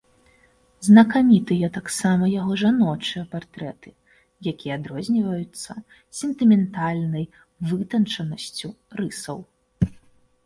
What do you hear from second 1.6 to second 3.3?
таксама яго жаночыя